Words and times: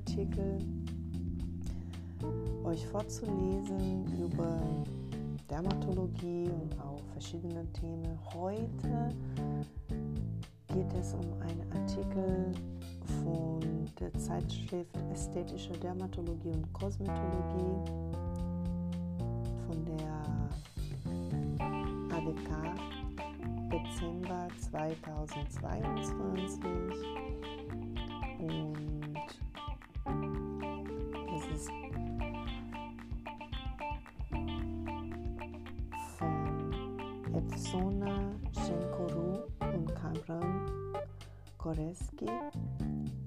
Artikel 0.00 0.58
euch 2.64 2.86
vorzulesen 2.86 4.06
über 4.18 4.62
Dermatologie 5.50 6.48
und 6.48 6.80
auch 6.80 7.02
verschiedene 7.12 7.70
Themen. 7.72 8.18
Heute 8.32 9.14
geht 10.68 10.92
es 10.98 11.12
um 11.12 11.34
einen 11.42 11.70
Artikel 11.72 12.50
von 13.22 13.60
der 13.98 14.12
Zeitschrift 14.14 14.96
Ästhetische 15.12 15.72
Dermatologie 15.72 16.52
und 16.52 16.72
Kosmetologie 16.72 17.84
von 19.66 19.84
der 19.84 20.22
ADK 22.16 22.48
Dezember 23.70 24.48
2022 24.70 26.64
und 28.38 28.89
Koreski, 41.62 42.24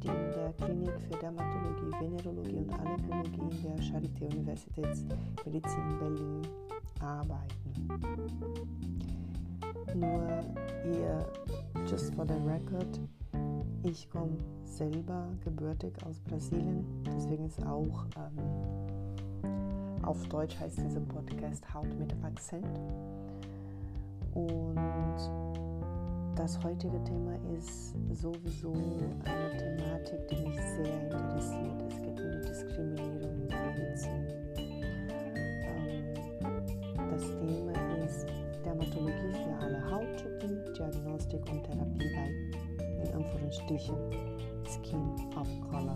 die 0.02 0.08
in 0.08 0.32
der 0.34 0.54
Klinik 0.54 1.00
für 1.02 1.20
Dermatologie, 1.20 1.92
Venerologie 2.00 2.58
und 2.58 2.74
Allergologie 2.74 3.42
in 3.42 3.62
der 3.62 3.78
Charité 3.78 4.26
Universitätsmedizin 4.36 6.00
Berlin 6.00 6.42
arbeiten. 7.00 7.74
Nur 9.94 10.28
ihr, 10.96 11.32
just 11.88 12.16
for 12.16 12.26
the 12.26 12.34
record, 12.44 13.00
ich 13.84 14.10
komme 14.10 14.36
selber 14.64 15.28
gebürtig 15.44 15.94
aus 16.04 16.20
Brasilien, 16.22 16.84
deswegen 17.06 17.46
ist 17.46 17.64
auch 17.68 18.06
ähm, 18.18 18.40
auf 20.02 20.28
Deutsch 20.30 20.60
heißt 20.60 20.80
dieser 20.80 21.02
Podcast 21.02 21.72
Haut 21.72 21.94
mit 22.00 22.12
Akzent. 22.24 22.80
Und 24.34 25.63
das 26.36 26.62
heutige 26.64 27.04
Thema 27.04 27.36
ist 27.56 27.94
sowieso 28.12 28.74
eine 28.74 29.58
Thematik, 29.58 30.28
die 30.30 30.36
mich 30.48 30.60
sehr 30.76 31.04
interessiert. 31.04 31.82
Es 31.90 32.02
geht 32.02 32.20
um 32.20 32.32
die 32.32 32.48
Diskriminierung 32.48 33.42
in 33.42 33.48
der 33.48 33.74
Medizin. 33.78 34.28
Ähm, 35.64 36.14
das 37.12 37.22
Thema 37.22 37.74
ist 38.04 38.26
Dermatologie 38.66 39.34
für 39.44 39.56
alle 39.64 39.92
Hauttypen, 39.92 40.74
Diagnostik 40.74 41.42
und 41.52 41.64
Therapie 41.64 42.10
bei, 42.16 42.30
in 43.04 43.14
Anführungsstrichen, 43.14 43.96
Skin 44.66 45.16
of 45.38 45.48
Color. 45.70 45.96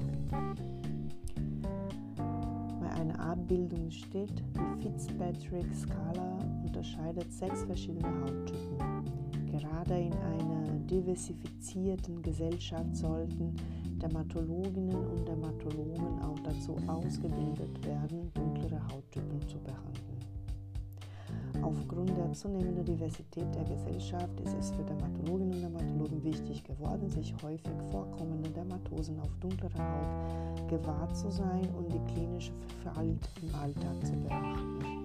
Bei 2.82 2.90
einer 3.02 3.20
Abbildung 3.20 3.90
steht, 3.90 4.44
die 4.54 4.84
Fitzpatrick-Skala 4.84 6.40
unterscheidet 6.64 7.32
sechs 7.34 7.64
verschiedene 7.64 8.08
Hauttypen. 8.22 9.27
Gerade 9.58 10.00
in 10.00 10.14
einer 10.14 10.68
diversifizierten 10.86 12.22
Gesellschaft 12.22 12.96
sollten 12.96 13.56
Dermatologinnen 14.00 14.96
und 14.96 15.28
Dermatologen 15.28 16.22
auch 16.22 16.40
dazu 16.42 16.76
ausgebildet 16.86 17.84
werden, 17.84 18.32
dunklere 18.36 18.80
Hauttypen 18.92 19.42
zu 19.48 19.58
behandeln. 19.58 20.08
Aufgrund 21.64 22.16
der 22.16 22.32
zunehmenden 22.34 22.86
Diversität 22.86 23.48
der 23.56 23.64
Gesellschaft 23.64 24.40
ist 24.42 24.56
es 24.60 24.70
für 24.70 24.84
Dermatologinnen 24.84 25.56
und 25.56 25.62
Dermatologen 25.62 26.24
wichtig 26.24 26.64
geworden, 26.64 27.10
sich 27.10 27.34
häufig 27.42 27.82
vorkommende 27.90 28.52
Dermatosen 28.52 29.20
auf 29.20 29.36
dunklerer 29.40 29.80
Haut 29.80 30.70
gewahrt 30.70 31.18
zu 31.18 31.32
sein 31.32 31.68
und 31.76 31.92
die 31.92 32.14
klinische 32.14 32.54
Verfalt 32.84 33.28
im 33.42 33.56
Alltag 33.56 34.06
zu 34.06 34.14
beachten. 34.14 34.97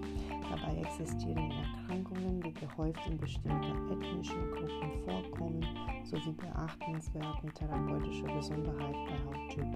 Existieren 0.83 1.53
Erkrankungen, 1.53 2.41
die 2.41 2.53
gehäuft 2.55 3.07
in 3.07 3.17
bestimmten 3.17 3.89
ethnischen 3.93 4.51
Gruppen 4.51 4.91
vorkommen, 5.05 5.65
sowie 6.03 6.33
beachtenswerten 6.33 7.55
therapeutische 7.55 8.25
Besonderheit 8.25 8.97
bei 9.07 9.17
Hauttyp 9.25 9.67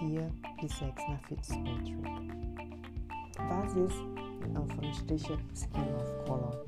4 0.00 0.32
bis 0.60 0.78
6 0.78 1.02
nach 1.08 1.22
Fitzpatrick. 1.28 1.96
Was 3.48 3.74
ist 3.76 4.02
in 4.44 4.56
Anführungsstrichen 4.56 5.38
Skin 5.54 5.94
of 5.94 6.24
Color? 6.26 6.64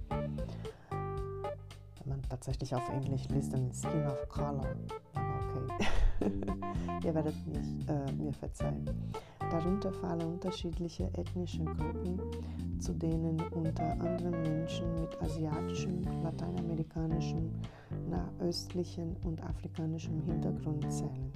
Wenn 0.91 2.09
man 2.09 2.23
tatsächlich 2.23 2.73
auf 2.73 2.89
Englisch 2.89 3.29
liest, 3.31 3.53
dann 3.53 3.73
Skin 3.73 4.07
of 4.07 4.29
Color. 4.29 4.77
Okay. 5.11 6.31
Ihr 7.05 7.15
werdet 7.15 7.47
mich, 7.49 7.89
äh, 7.89 8.13
mir 8.13 8.33
verzeihen. 8.33 8.89
Darunter 9.51 9.93
fallen 9.93 10.23
unterschiedliche 10.23 11.05
ethnische 11.15 11.65
Gruppen, 11.65 12.21
zu 12.87 12.93
denen 12.93 13.41
unter 13.51 13.91
anderem 14.01 14.43
Menschen 14.43 15.01
mit 15.01 15.21
asiatischem, 15.21 16.03
lateinamerikanischem, 16.23 17.51
nahöstlichem 18.09 19.17
und 19.25 19.43
afrikanischem 19.43 20.23
Hintergrund 20.23 20.93
zählen. 20.93 21.33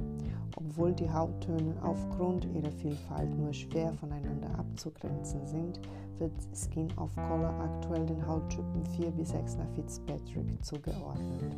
Obwohl 0.54 0.92
die 0.92 1.10
Hauttöne 1.10 1.74
aufgrund 1.82 2.44
ihrer 2.54 2.70
Vielfalt 2.70 3.36
nur 3.36 3.52
schwer 3.52 3.92
voneinander 3.94 4.56
abzugrenzen 4.60 5.44
sind, 5.44 5.80
wird 6.20 6.32
Skin 6.54 6.88
of 6.96 7.16
Color 7.16 7.52
aktuell 7.60 8.06
den 8.06 8.24
Hauttypen 8.24 8.86
4 8.86 9.10
bis 9.10 9.30
6 9.30 9.56
nach 9.56 9.70
Fitzpatrick 9.74 10.64
zugeordnet. 10.64 11.56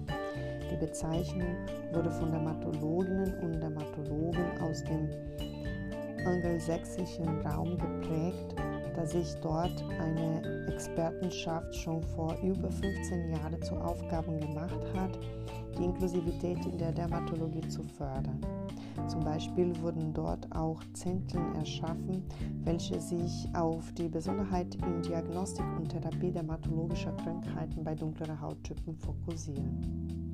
Die 0.70 0.76
Bezeichnung 0.76 1.54
wurde 1.92 2.10
von 2.10 2.30
Dermatologinnen 2.30 3.34
und 3.41 3.60
Dermatologen 3.60 4.59
aus 4.62 4.82
dem 4.84 5.10
angelsächsischen 6.27 7.28
Raum 7.47 7.77
geprägt, 7.78 8.55
da 8.94 9.06
sich 9.06 9.34
dort 9.43 9.83
eine 9.99 10.66
Expertenschaft 10.69 11.75
schon 11.75 12.03
vor 12.03 12.37
über 12.43 12.71
15 12.71 13.31
Jahren 13.31 13.62
zur 13.62 13.84
Aufgabe 13.84 14.38
gemacht 14.38 14.81
hat, 14.94 15.19
die 15.78 15.84
Inklusivität 15.84 16.65
in 16.66 16.78
der 16.78 16.93
Dermatologie 16.93 17.66
zu 17.69 17.83
fördern. 17.83 18.41
Zum 19.09 19.21
Beispiel 19.21 19.72
wurden 19.81 20.12
dort 20.12 20.47
auch 20.55 20.81
Zentren 20.93 21.55
erschaffen, 21.56 22.22
welche 22.65 23.00
sich 23.00 23.49
auf 23.54 23.93
die 23.94 24.09
Besonderheit 24.09 24.75
in 24.77 25.03
Diagnostik 25.03 25.65
und 25.78 25.89
Therapie 25.89 26.31
dermatologischer 26.31 27.12
Krankheiten 27.12 27.83
bei 27.83 27.94
dunkleren 27.94 28.41
Hauttypen 28.41 28.94
fokussieren. 28.97 30.33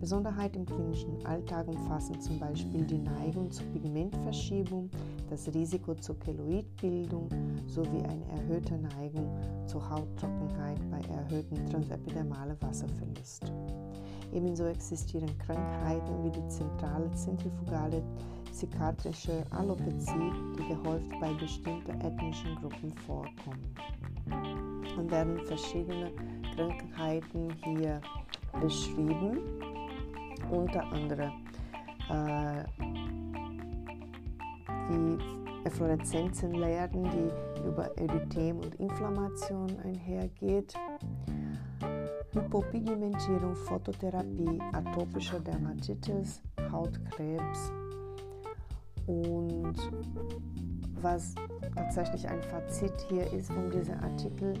Besonderheit 0.00 0.56
im 0.56 0.64
klinischen 0.64 1.26
Alltag 1.26 1.68
umfassen 1.68 2.18
zum 2.20 2.38
Beispiel 2.38 2.84
die 2.86 2.98
Neigung 2.98 3.50
zur 3.50 3.66
Pigmentverschiebung, 3.66 4.88
das 5.30 5.46
Risiko 5.54 5.94
zur 5.94 6.18
Keloidbildung 6.18 7.28
sowie 7.66 8.02
eine 8.02 8.26
erhöhte 8.36 8.76
Neigung 8.76 9.38
zur 9.66 9.88
Hauttrockenheit 9.88 10.78
bei 10.90 11.00
erhöhtem 11.14 11.64
transepidermale 11.70 12.56
Wasserverlust. 12.60 13.52
Ebenso 14.32 14.66
existieren 14.66 15.30
Krankheiten 15.38 16.24
wie 16.24 16.30
die 16.30 16.48
zentrale 16.48 17.10
zentrifugale 17.12 18.02
psychiatrische 18.50 19.44
Alopezie, 19.50 20.32
die 20.58 20.68
gehäuft 20.68 21.10
bei 21.20 21.32
bestimmten 21.34 22.00
ethnischen 22.00 22.56
Gruppen 22.56 22.92
vorkommen. 23.06 23.74
Und 24.98 25.10
werden 25.10 25.38
verschiedene 25.46 26.10
Krankheiten 26.54 27.48
hier 27.64 28.00
beschrieben 28.60 29.38
unter 30.50 30.82
anderem 30.92 31.30
äh, 32.10 32.64
die 34.90 35.18
Effloreszenzen 35.64 36.54
lernen, 36.54 37.08
die 37.10 37.66
über 37.66 37.96
Erythem 37.98 38.58
und 38.58 38.74
Inflammation 38.76 39.68
einhergeht. 39.84 40.74
Hypopigmentierung, 42.32 43.56
Phototherapie, 43.56 44.60
atopische 44.72 45.40
Dermatitis, 45.40 46.42
Hautkrebs 46.70 47.72
und 49.06 49.74
was 51.02 51.34
tatsächlich 51.74 52.28
ein 52.28 52.42
Fazit 52.42 52.92
hier 53.08 53.32
ist 53.32 53.52
von 53.52 53.70
diesem 53.70 53.98
Artikel, 54.00 54.54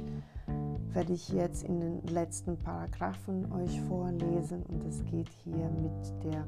werde 0.92 1.12
ich 1.12 1.28
jetzt 1.28 1.62
in 1.62 1.80
den 1.80 2.02
letzten 2.08 2.56
Paragraphen 2.58 3.50
euch 3.52 3.80
vorlesen 3.82 4.62
und 4.64 4.84
es 4.84 5.04
geht 5.04 5.28
hier 5.44 5.70
mit 5.70 6.24
der 6.24 6.44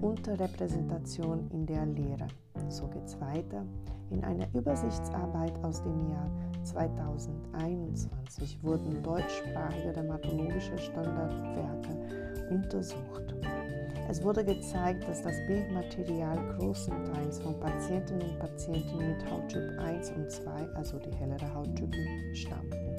Unterrepräsentation 0.00 1.50
in 1.52 1.66
der 1.66 1.84
Lehre. 1.86 2.28
So 2.68 2.86
geht 2.86 3.04
es 3.04 3.20
weiter. 3.20 3.64
In 4.10 4.22
einer 4.24 4.46
Übersichtsarbeit 4.54 5.52
aus 5.64 5.82
dem 5.82 6.10
Jahr 6.10 6.30
2021 6.62 8.62
wurden 8.62 9.02
deutschsprachige 9.02 9.92
dermatologische 9.92 10.78
Standardwerke 10.78 11.88
untersucht. 12.50 13.34
Es 14.08 14.22
wurde 14.22 14.44
gezeigt, 14.44 15.06
dass 15.06 15.22
das 15.22 15.34
Bildmaterial 15.46 16.38
großenteils 16.56 17.40
von 17.40 17.58
Patienten 17.60 18.22
und 18.22 18.38
Patienten 18.38 18.98
mit 18.98 19.30
Hauttyp 19.30 19.78
1 19.78 20.12
und 20.12 20.30
2, 20.30 20.50
also 20.74 20.98
die 20.98 21.14
hellere 21.16 21.52
Hauttypen, 21.52 22.34
stammten. 22.34 22.96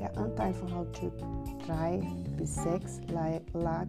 Der 0.00 0.16
Anteil 0.18 0.52
von 0.52 0.74
Hauttyp 0.74 1.12
3 1.66 2.02
bis 2.36 2.56
6 2.56 3.00
lag 3.52 3.86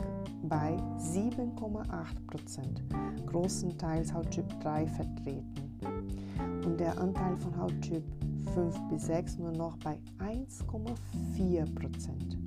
bei 0.48 0.78
7,8 0.98 2.28
Prozent, 2.28 2.84
großenteils 3.28 4.14
Hauttyp 4.14 4.46
3 4.62 4.88
vertreten. 4.88 5.80
Und 6.66 6.80
der 6.80 6.98
Anteil 7.00 7.36
von 7.38 7.58
Hauttyp 7.58 8.04
5 8.54 8.90
bis 8.90 9.08
6 9.08 9.38
nur 9.40 9.52
noch 9.52 9.78
bei 9.78 9.98
1,4 10.20 11.76
Prozent. 11.76 12.38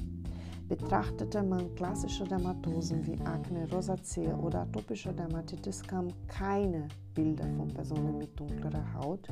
Betrachtete 0.69 1.43
man 1.43 1.75
klassische 1.77 2.25
Dermatosen 2.25 3.07
wie 3.07 3.19
Akne, 3.25 3.67
Rosacea 3.73 4.37
oder 4.37 4.63
atopische 4.63 5.13
Dermatitis, 5.13 5.83
kamen 5.83 6.13
keine 6.27 6.89
Bilder 7.15 7.49
von 7.57 7.69
Personen 7.69 8.19
mit 8.19 8.39
dunklerer 8.39 8.95
Haut 8.95 9.29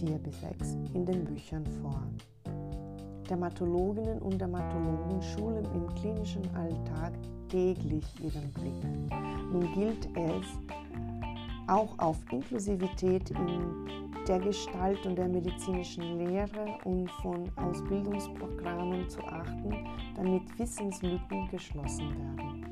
4 0.00 0.18
bis 0.18 0.40
6 0.40 0.78
in 0.94 1.04
den 1.04 1.24
Büchern 1.24 1.66
vor. 1.82 2.02
Dermatologinnen 3.30 4.18
und 4.18 4.40
Dermatologen 4.40 5.22
schulen 5.22 5.64
im 5.74 5.94
klinischen 5.94 6.42
Alltag 6.54 7.12
täglich 7.48 8.04
ihren 8.20 8.50
Blick. 8.52 9.10
Nun 9.52 9.72
gilt 9.72 10.08
es, 10.16 10.46
auch 11.68 11.96
auf 11.98 12.18
Inklusivität 12.32 13.30
in 13.30 13.86
der 14.26 14.40
Gestalt 14.40 15.06
und 15.06 15.16
der 15.16 15.28
medizinischen 15.28 16.18
Lehre 16.18 16.76
und 16.84 17.10
von 17.22 17.50
Ausbildungsprogrammen 17.56 19.08
zu 19.08 19.22
achten, 19.22 19.86
damit 20.16 20.42
Wissenslücken 20.58 21.48
geschlossen 21.50 22.10
werden. 22.18 22.66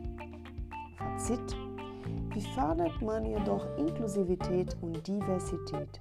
Fazit. 1.18 1.56
Wie 2.32 2.40
fördert 2.40 3.00
man 3.02 3.24
jedoch 3.26 3.66
Inklusivität 3.76 4.76
und 4.80 5.06
Diversität? 5.06 5.98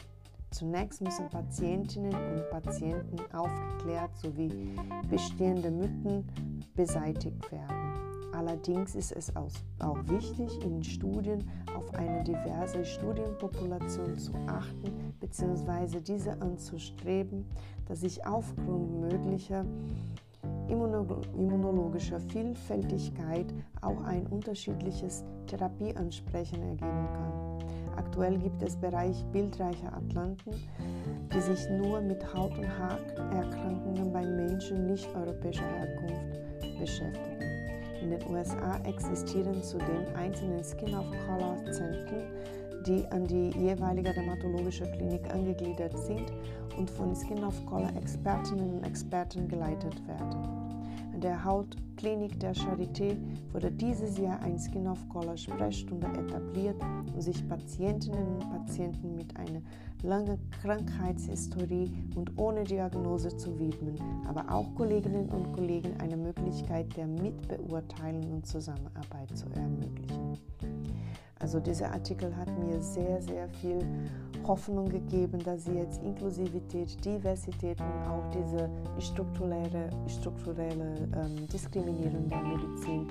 Zunächst 0.51 1.01
müssen 1.01 1.29
Patientinnen 1.29 2.13
und 2.13 2.49
Patienten 2.49 3.19
aufgeklärt 3.33 4.17
sowie 4.17 4.75
bestehende 5.09 5.69
Mythen 5.69 6.25
beseitigt 6.75 7.51
werden. 7.51 7.75
Allerdings 8.33 8.95
ist 8.95 9.11
es 9.11 9.33
auch 9.35 9.97
wichtig, 10.07 10.63
in 10.63 10.83
Studien 10.83 11.49
auf 11.75 11.93
eine 11.95 12.23
diverse 12.23 12.85
Studienpopulation 12.85 14.17
zu 14.17 14.33
achten 14.45 15.13
bzw. 15.19 15.99
diese 16.01 16.39
anzustreben, 16.41 17.45
da 17.87 17.95
sich 17.95 18.25
aufgrund 18.25 18.99
möglicher 18.99 19.65
immunologischer 20.67 22.19
Vielfältigkeit 22.19 23.53
auch 23.81 24.03
ein 24.03 24.27
unterschiedliches 24.27 25.23
Therapieansprechen 25.47 26.61
ergeben 26.61 27.07
kann. 27.13 27.46
Aktuell 27.97 28.37
gibt 28.37 28.61
es 28.63 28.75
Bereich 28.75 29.25
bildreicher 29.31 29.93
Atlanten, 29.93 30.51
die 31.33 31.41
sich 31.41 31.69
nur 31.69 32.01
mit 32.01 32.23
Haut- 32.33 32.57
und 32.57 32.69
Haarerkrankungen 32.79 34.13
bei 34.13 34.25
Menschen 34.25 34.87
nicht 34.87 35.07
europäischer 35.15 35.65
Herkunft 35.65 36.79
beschäftigen. 36.79 37.37
In 38.01 38.11
den 38.11 38.29
USA 38.29 38.77
existieren 38.85 39.61
zudem 39.61 40.05
einzelne 40.15 40.63
Skin-of-Color-Zentren, 40.63 42.23
die 42.85 43.05
an 43.07 43.25
die 43.25 43.49
jeweilige 43.57 44.13
dermatologische 44.13 44.89
Klinik 44.91 45.33
angegliedert 45.33 45.97
sind 45.97 46.31
und 46.77 46.89
von 46.89 47.15
Skin-of-Color-Expertinnen 47.15 48.77
und 48.77 48.83
Experten 48.83 49.47
geleitet 49.47 50.07
werden. 50.07 50.46
Der 51.23 51.43
Hautklinik 51.43 52.39
der 52.39 52.53
Charité 52.53 53.17
wurde 53.51 53.71
dieses 53.71 54.19
Jahr 54.19 54.39
ein 54.41 54.59
Skin 54.59 54.87
of 54.87 55.09
Color 55.09 55.35
Sprechstunde 55.35 56.05
etabliert, 56.05 56.75
um 57.11 57.19
sich 57.19 57.47
Patientinnen 57.49 58.35
und 58.35 58.49
Patienten 58.51 59.15
mit 59.15 59.35
einer 59.35 59.61
langen 60.03 60.37
Krankheitshistorie 60.61 61.91
und 62.15 62.37
ohne 62.37 62.63
Diagnose 62.63 63.35
zu 63.35 63.57
widmen, 63.57 63.95
aber 64.27 64.45
auch 64.53 64.75
Kolleginnen 64.75 65.27
und 65.29 65.53
Kollegen 65.53 65.99
eine 65.99 66.17
Möglichkeit 66.17 66.95
der 66.95 67.07
Mitbeurteilung 67.07 68.33
und 68.33 68.45
Zusammenarbeit 68.45 69.35
zu 69.35 69.47
ermöglichen. 69.55 70.37
Also 71.39 71.59
dieser 71.59 71.91
Artikel 71.91 72.35
hat 72.35 72.47
mir 72.57 72.81
sehr, 72.81 73.21
sehr 73.21 73.47
viel 73.49 73.79
Hoffnung 74.45 74.89
gegeben, 74.89 75.39
dass 75.43 75.65
sie 75.65 75.73
jetzt 75.73 76.01
Inklusivität, 76.01 77.03
Diversität 77.03 77.79
und 77.79 78.07
auch 78.09 78.23
diese 78.31 78.69
strukturelle, 78.99 79.89
strukturelle 80.07 81.07
ähm, 81.15 81.47
Diskriminierung 81.47 82.27
der 82.29 82.41
Medizin 82.41 83.07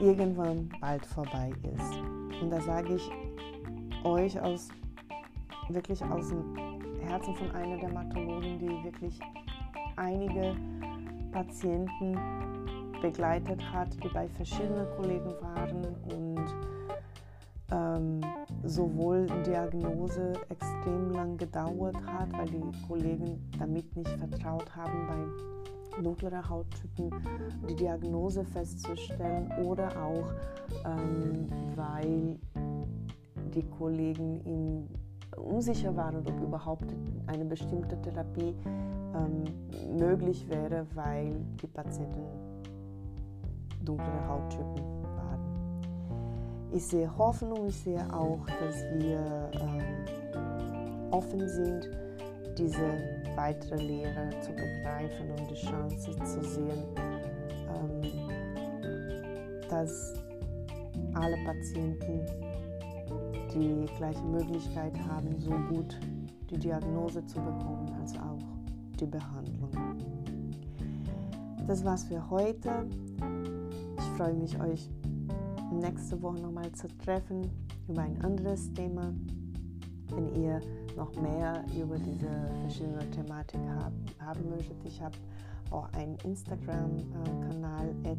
irgendwann 0.00 0.68
bald 0.80 1.04
vorbei 1.06 1.52
ist. 1.62 2.42
Und 2.42 2.50
da 2.50 2.60
sage 2.60 2.94
ich 2.94 3.10
euch 4.04 4.40
aus 4.40 4.68
wirklich 5.68 6.02
aus 6.04 6.28
dem 6.28 6.56
Herzen 7.00 7.34
von 7.36 7.50
einer 7.52 7.76
Dermatologin, 7.78 8.58
die 8.58 8.84
wirklich 8.84 9.18
einige 9.96 10.56
Patienten 11.32 12.18
begleitet 13.00 13.60
hat, 13.72 13.88
die 14.02 14.08
bei 14.08 14.28
verschiedenen 14.28 14.86
Kollegen 14.96 15.32
waren 15.40 15.84
und 16.12 16.54
ähm, 17.72 18.20
sowohl 18.64 19.26
Diagnose 19.46 20.32
extrem 20.48 21.10
lang 21.10 21.36
gedauert 21.36 21.96
hat, 22.06 22.32
weil 22.32 22.46
die 22.46 22.86
Kollegen 22.86 23.50
damit 23.58 23.96
nicht 23.96 24.10
vertraut 24.10 24.74
haben, 24.74 25.06
bei 25.06 26.02
dunkleren 26.02 26.48
Hauttypen 26.48 27.10
die 27.68 27.74
Diagnose 27.74 28.44
festzustellen 28.44 29.50
oder 29.64 29.90
auch 30.02 30.32
ähm, 30.84 31.48
weil 31.74 32.38
die 33.54 33.62
Kollegen 33.78 34.40
in 34.44 34.88
unsicher 35.36 35.94
waren, 35.96 36.26
ob 36.26 36.40
überhaupt 36.40 36.94
eine 37.26 37.44
bestimmte 37.44 38.00
Therapie 38.00 38.54
ähm, 39.14 39.44
möglich 39.96 40.48
wäre, 40.48 40.86
weil 40.94 41.34
die 41.62 41.66
Patienten 41.66 42.49
dunklere 43.84 44.28
Hauttypen 44.28 45.02
waren. 45.02 45.80
Ich 46.72 46.86
sehe 46.86 47.10
Hoffnung, 47.16 47.66
ich 47.66 47.76
sehe 47.76 48.04
auch, 48.12 48.44
dass 48.46 48.84
wir 48.98 49.50
ähm, 49.54 51.10
offen 51.10 51.48
sind, 51.48 51.90
diese 52.56 52.98
weitere 53.36 53.76
Lehre 53.76 54.30
zu 54.40 54.50
begreifen 54.52 55.30
und 55.30 55.50
die 55.50 55.54
Chance 55.54 56.10
zu 56.24 56.42
sehen, 56.42 56.84
ähm, 57.68 58.02
dass 59.68 60.14
alle 61.14 61.36
Patienten 61.44 62.26
die 63.54 63.86
gleiche 63.96 64.22
Möglichkeit 64.22 64.92
haben, 65.08 65.34
so 65.38 65.50
gut 65.68 65.98
die 66.50 66.58
Diagnose 66.58 67.24
zu 67.26 67.40
bekommen 67.40 67.90
als 68.00 68.14
auch 68.18 68.38
die 68.98 69.06
Behandlung. 69.06 69.70
Das 71.66 71.84
war's 71.84 72.04
für 72.04 72.30
heute 72.30 72.86
freue 74.20 74.34
mich, 74.34 74.60
euch 74.60 74.90
nächste 75.72 76.20
Woche 76.20 76.42
nochmal 76.42 76.70
zu 76.72 76.88
treffen 76.98 77.50
über 77.88 78.02
ein 78.02 78.20
anderes 78.20 78.70
Thema. 78.74 79.14
Wenn 80.10 80.34
ihr 80.34 80.60
noch 80.94 81.14
mehr 81.14 81.64
über 81.74 81.96
diese 81.96 82.28
verschiedene 82.60 83.10
Thematik 83.12 83.60
hab, 83.78 83.94
haben 84.18 84.50
möchtet, 84.50 84.76
ich 84.84 85.00
habe 85.00 85.16
auch 85.70 85.90
einen 85.94 86.18
Instagram-Kanal 86.22 87.94
äh, 88.02 88.16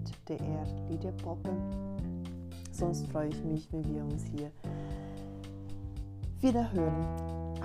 drliederpoppe. 0.88 1.51
Sonst 2.72 3.05
freue 3.10 3.29
ich 3.29 3.43
mich, 3.43 3.72
wenn 3.72 3.84
wir 3.93 4.03
uns 4.03 4.24
hier 4.36 4.50
wieder 6.39 6.74
hören. 6.74 7.05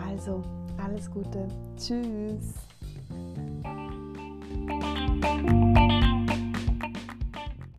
Also 0.07 0.43
alles 0.77 1.11
Gute, 1.11 1.49
tschüss. 1.79 2.53